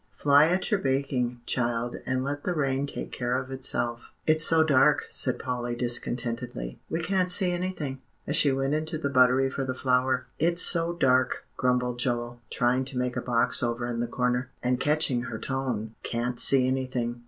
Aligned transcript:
Fly 0.15 0.47
at 0.47 0.71
your 0.71 0.79
baking, 0.79 1.41
child, 1.45 1.97
and 2.07 2.23
let 2.23 2.43
the 2.43 2.55
rain 2.55 2.87
take 2.87 3.11
care 3.11 3.37
of 3.39 3.51
itself." 3.51 3.99
[Illustration: 4.25 4.65
"Dear 4.65 4.65
me, 4.65 4.83
yes," 4.83 4.89
said 4.89 4.95
Mrs. 4.95 4.97
Pepper.] 4.97 5.03
"It's 5.05 5.15
so 5.15 5.27
dark," 5.29 5.37
said 5.37 5.39
Polly 5.45 5.75
discontentedly, 5.75 6.79
"we 6.89 7.01
can't 7.03 7.31
see 7.31 7.51
anything," 7.51 8.01
as 8.25 8.35
she 8.35 8.51
went 8.51 8.73
into 8.73 8.97
the 8.97 9.11
buttery 9.11 9.51
for 9.51 9.63
the 9.63 9.75
flour. 9.75 10.25
"It's 10.39 10.63
so 10.63 10.93
dark," 10.93 11.45
grumbled 11.55 11.99
Joel, 11.99 12.41
trying 12.49 12.83
to 12.85 12.97
make 12.97 13.15
a 13.15 13.21
box 13.21 13.61
over 13.61 13.85
in 13.85 13.99
the 13.99 14.07
corner, 14.07 14.49
and 14.63 14.79
catching 14.79 15.21
her 15.25 15.37
tone, 15.37 15.93
"can't 16.01 16.39
see 16.39 16.67
anything." 16.67 17.19